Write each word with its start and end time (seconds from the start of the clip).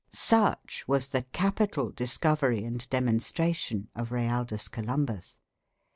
Such 0.13 0.83
was 0.87 1.09
the 1.09 1.21
capital 1.31 1.91
discovery 1.91 2.63
and 2.63 2.89
demonstration 2.89 3.87
of 3.93 4.09
Realdus 4.11 4.67
Columbus. 4.67 5.39